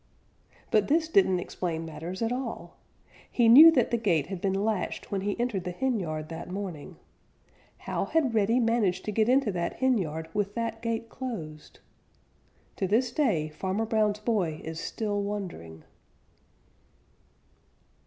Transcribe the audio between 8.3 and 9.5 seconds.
Reddy managed to get